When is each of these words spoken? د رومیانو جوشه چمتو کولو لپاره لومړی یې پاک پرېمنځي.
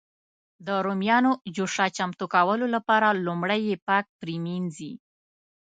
د 0.65 0.67
رومیانو 0.85 1.31
جوشه 1.55 1.85
چمتو 1.97 2.25
کولو 2.33 2.65
لپاره 2.75 3.07
لومړی 3.25 3.59
یې 3.69 3.75
پاک 3.87 4.05
پرېمنځي. 4.19 4.91